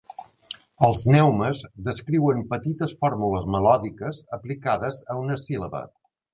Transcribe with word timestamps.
Els 0.87 1.03
neumes 1.15 1.61
descriuen 1.89 2.41
petites 2.55 2.97
fórmules 3.03 3.47
melòdiques 3.59 4.25
aplicades 4.41 5.07
a 5.17 5.23
una 5.27 5.41
síl·laba. 5.49 5.87